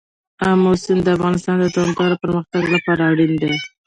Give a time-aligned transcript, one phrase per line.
[0.49, 3.53] آمو سیند د افغانستان د دوامداره پرمختګ لپاره اړین دي.